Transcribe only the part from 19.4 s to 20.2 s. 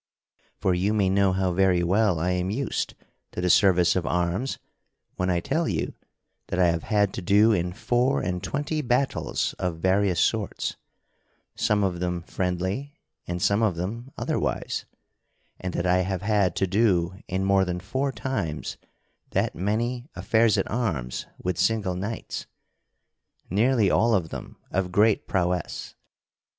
many